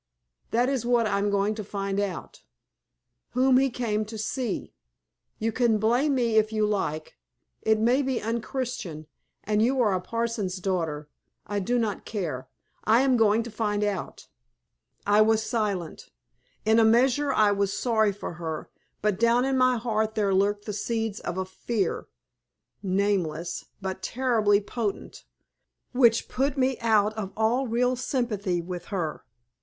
That 0.49 0.67
is 0.67 0.83
what 0.83 1.05
I 1.05 1.19
am 1.19 1.29
going 1.29 1.53
to 1.53 1.63
find 1.63 1.99
out 1.99 2.41
whom 3.33 3.59
he 3.59 3.69
came 3.69 4.03
to 4.05 4.17
see. 4.17 4.73
You 5.37 5.51
can 5.51 5.77
blame 5.77 6.15
me 6.15 6.37
if 6.37 6.51
you 6.51 6.65
like. 6.65 7.19
It 7.61 7.77
may 7.77 8.01
be 8.01 8.19
unchristian, 8.19 9.05
and 9.43 9.61
you 9.61 9.79
are 9.79 9.93
a 9.93 10.01
parson's 10.01 10.55
daughter. 10.55 11.07
I 11.45 11.59
do 11.59 11.77
not 11.77 12.03
care. 12.03 12.47
I 12.83 13.01
am 13.01 13.15
going 13.15 13.43
to 13.43 13.51
find 13.51 13.83
out." 13.83 14.25
I 15.05 15.21
was 15.21 15.43
silent. 15.47 16.09
In 16.65 16.79
a 16.79 16.83
measure 16.83 17.31
I 17.31 17.51
was 17.51 17.71
sorry 17.71 18.11
for 18.11 18.33
her, 18.41 18.71
but 19.03 19.19
down 19.19 19.45
in 19.45 19.55
my 19.55 19.77
heart 19.77 20.15
there 20.15 20.33
lurked 20.33 20.65
the 20.65 20.73
seeds 20.73 21.19
of 21.19 21.37
a 21.37 21.45
fear 21.45 22.07
nameless, 22.81 23.65
but 23.83 24.01
terribly 24.01 24.59
potent 24.61 25.25
which 25.91 26.27
put 26.27 26.57
me 26.57 26.79
out 26.79 27.13
of 27.13 27.31
all 27.37 27.67
real 27.67 27.95
sympathy 27.95 28.59
with 28.61 28.85
her. 28.85 29.23